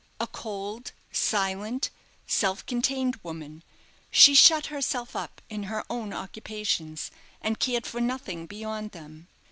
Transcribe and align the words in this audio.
A 0.19 0.25
cold, 0.25 0.93
silent, 1.11 1.91
self 2.25 2.65
contained 2.65 3.17
woman, 3.21 3.63
she 4.09 4.33
shut 4.33 4.65
herself 4.65 5.15
up 5.15 5.43
in 5.47 5.65
her 5.69 5.85
own 5.91 6.11
occupations, 6.11 7.11
and 7.39 7.59
cared 7.59 7.85
for 7.85 8.01
nothing 8.01 8.47
beyond 8.47 8.93
them. 8.93 9.27